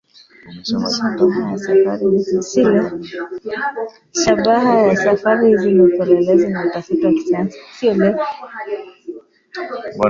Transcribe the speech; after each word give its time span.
Shabaha 4.23 4.81
ya 4.87 4.95
safari 4.97 5.47
hizi 5.49 5.71
ni 5.71 5.81
upelelezi 5.81 6.47
na 6.47 6.65
utafiti 6.65 7.05
wa 7.05 7.11
kisayansi. 7.13 7.59